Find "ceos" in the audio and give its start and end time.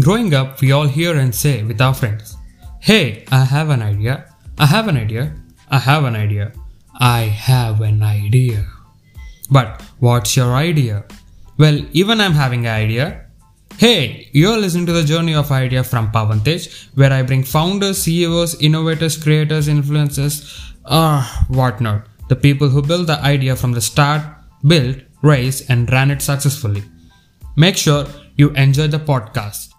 18.02-18.60